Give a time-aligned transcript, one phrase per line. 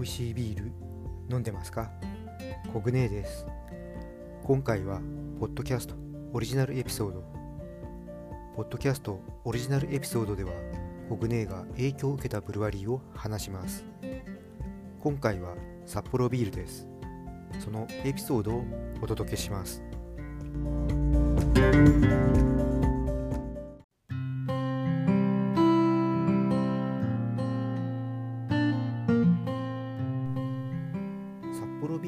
[0.00, 0.72] 美味しいビール
[1.30, 1.90] 飲んでますか？
[2.72, 3.44] コグネです。
[4.44, 5.02] 今回は
[5.38, 5.94] ポッドキャスト
[6.32, 7.22] オリジナルエピソード。
[8.56, 10.52] ポッドキャストオリジナルエピソードでは
[11.10, 13.84] コグネが影響を受けたブルワリーを話します。
[15.00, 16.88] 今回は札幌ビールです。
[17.58, 18.64] そのエピソードを
[19.02, 19.82] お届けします。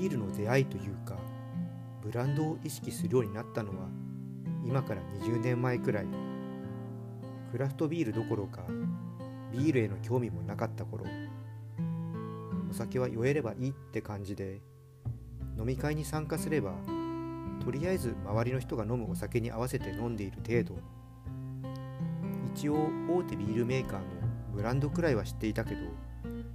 [0.00, 1.14] ビールの出会いというか
[2.02, 3.86] ブランドを意識するようになったのは
[4.64, 6.06] 今から20年前くらい。
[7.52, 8.62] クラフトビールどころか
[9.52, 11.04] ビールへの興味もなかった頃。
[12.70, 14.62] お酒は酔えればいいって感じで
[15.58, 16.72] 飲み会に参加すれば
[17.62, 20.80] とりあえず周りの人が飲むお酒に合わせて飲んでいる程度。
[22.54, 24.06] 一応大手ビールメーカーの
[24.54, 25.80] ブランドくらいは知っていたけど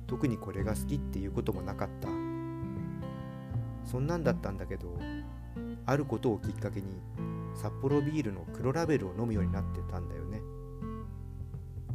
[0.07, 2.24] 特にこれが好きっていうこともなかった。
[3.85, 4.97] そんなんだったんだけど
[5.85, 6.87] あることをきっかけに
[7.55, 10.41] 札幌ビールの黒ラベルを飲むようになってたんだよね。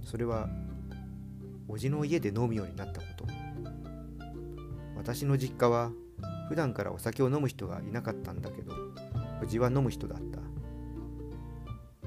[0.02, 0.48] それは
[1.68, 3.26] おじの家で飲むようになったこと。
[4.96, 5.90] 私の実家は
[6.48, 8.74] 普段からお酒を飲む人がいなかったんだけど
[9.42, 10.40] おじは飲む人だった。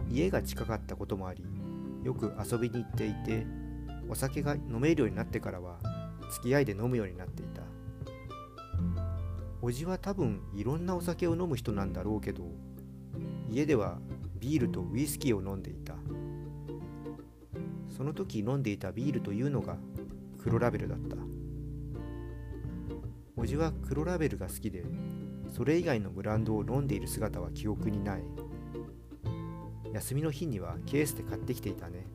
[0.10, 1.44] 家が近かったこともあり
[2.04, 3.48] よく遊びに行っていて
[4.08, 5.80] お酒が飲めるようになってからは
[6.32, 7.63] 付き合いで飲むようになっていた。
[9.66, 12.44] おじは多分いろんなお酒を飲む人なんだろうけど
[13.50, 13.98] 家では
[14.36, 15.94] ビールとウイスキーを飲んでいた。
[17.88, 19.78] その時飲んでいたビールというのが
[20.38, 21.16] 黒ラベルだった。
[23.38, 24.84] おじは黒ラベルが好きで
[25.48, 28.24] それ以外のブランドを飲んでいる姿は記憶にない。
[29.94, 32.06] 休みの日にはケースで買ってきていたね。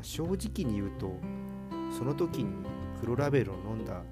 [0.00, 1.20] 正直に言うと
[1.90, 2.64] その時に
[3.02, 4.02] 黒ラベルを飲んだ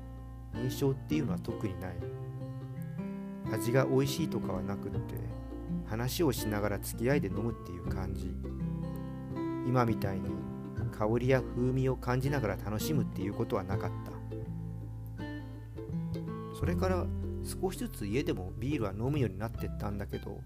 [0.55, 1.97] 印象っていうのは特にない。
[3.53, 5.15] 味が美味しいとかはなくって
[5.87, 8.35] 話をしながら付き合いで飲むっていう感じ。
[9.67, 10.31] 今みたいに
[10.93, 14.13] 香りや風味を感じながら楽しむっていうことはなかった。
[16.59, 17.07] それから
[17.45, 20.41] 少しずつ家でもビールは飲むようになってったんだけど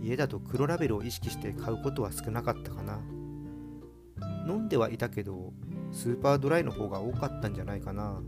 [0.00, 3.00] 家だと黒ラベルを意識して買うことは少なかったかな。
[4.46, 5.52] 飲んではいたけど
[5.90, 8.20] スーパードライの方が多かったんじゃないかな。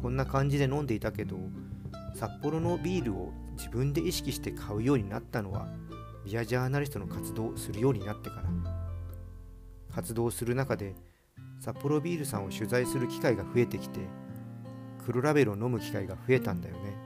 [0.00, 1.36] こんな感じで飲んでいたけど
[2.14, 5.68] 札幌のビールを自分で意識して買うようになったのは
[6.24, 8.78] ビアジャーナリストの活動をするようになってから。
[9.98, 10.94] 活動する中で
[11.58, 14.00] 札幌ビールさんを取材する機会が増えてきて
[15.04, 16.96] 黒ラベルを飲む機会が増えたんだよね。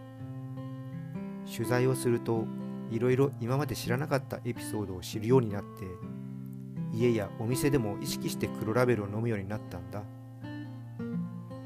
[1.50, 2.46] 取材をすると
[2.90, 5.86] いろいろ今まで知らなかったエピソードを知るようになって
[6.92, 10.02] 家やお店でも意識して黒ラベルを飲むようになったんだ。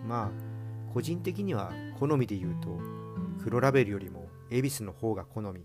[0.07, 0.46] まあ
[0.97, 2.81] 個人的には好みで言うと
[3.45, 5.61] 黒ラベルよりも恵比寿の方が好み。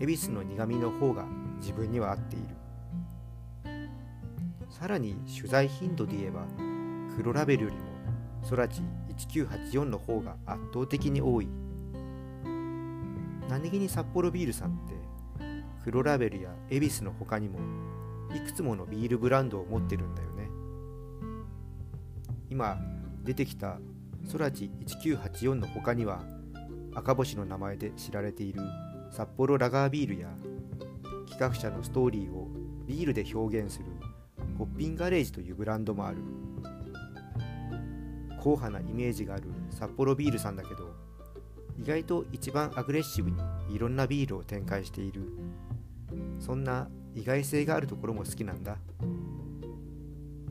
[0.00, 1.26] 恵比寿の苦味の方が
[1.58, 2.56] 自分には合っている。
[4.70, 6.46] さらに取材頻度で言えば
[7.14, 7.82] 黒ラベルよりも
[8.42, 8.80] ソラチ
[9.34, 11.48] 1984の方が圧倒的に多い。
[13.50, 14.94] 何気に札幌ビールさんって
[15.84, 17.58] 黒ラベルや恵比寿の他にも
[18.34, 20.48] いくつものビールブランドを持ってるんだよね。
[22.48, 22.78] 今
[23.22, 23.78] 出てきた
[24.26, 26.24] ソラチ1984の他には
[26.94, 28.60] 赤星の名前で知られている
[29.10, 30.28] 札幌ラガービールや
[31.28, 32.48] 企画者のストーリーを
[32.86, 33.86] ビールで表現する
[34.58, 36.18] ホッピンガレージというブランドもある
[38.38, 40.94] 硬派なイメージがある札幌ビールさんだけど
[41.78, 43.36] 意外と一番アグレッシブに
[43.70, 45.22] いろんなビールを展開している
[46.40, 48.76] そんな意外性があるところも好きなんだ。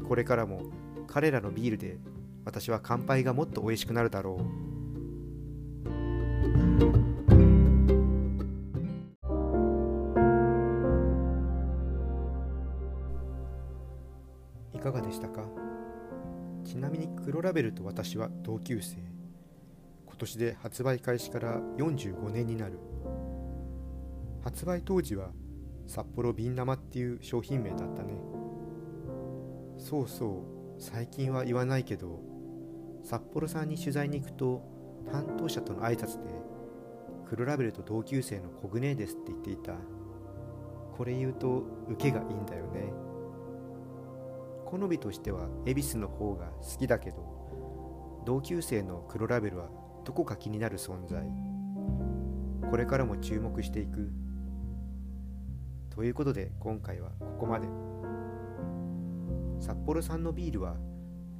[0.07, 0.61] これからも
[1.07, 1.97] 彼らのビールで
[2.45, 4.43] 私は乾杯がもっと美味しくなるだろう。
[14.77, 15.43] いかがでしたか？
[16.63, 18.97] ちなみに黒ラベルと私は同級生。
[20.05, 22.77] 今年で発売開始から45年になる。
[24.43, 25.31] 発売当時は
[25.87, 28.13] 札幌瓶生っていう商品名だったね。
[29.77, 30.45] そうそ
[30.77, 32.34] う最近は言わないけど
[33.05, 34.63] 札幌さんに取材に行くと
[35.11, 36.33] 担当者との挨拶で
[37.29, 39.73] 黒ラベルと同級生のコグネですって言っていた。
[40.97, 42.91] これ言うと受けがいいんだよね。
[44.65, 49.69] 好みとしては恵比寿の方が好きだけど同級生の黒ラベルは
[50.03, 51.23] どこか気になる存在。
[52.69, 54.11] これからも注目していく。
[55.91, 57.67] ということで今回はここまで。
[59.59, 60.75] 札幌産のビールは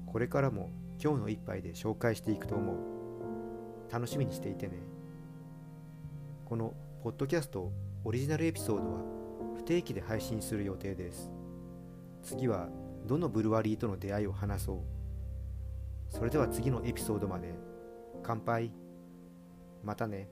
[0.05, 0.69] これからも
[1.05, 3.93] 今日の一杯で紹介していくと思う。
[3.93, 4.73] 楽しみにしていてね。
[6.45, 6.73] この
[7.03, 7.71] ポッドキャスト
[8.03, 9.01] オリジナルエピソードは
[9.55, 11.29] 不定期で配信する予定です。
[12.23, 12.69] 次は
[13.05, 14.79] どのブルワリーとの出会いを話そう。
[16.09, 17.53] それでは次のエピソードまで。
[18.23, 18.71] 乾杯。
[19.83, 20.27] またね。